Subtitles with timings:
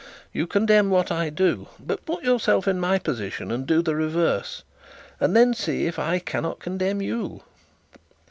[0.33, 4.63] You condemn what I do; but put yourself in my position and do the reverse,
[5.19, 7.43] and then see if I cannot condemn you.'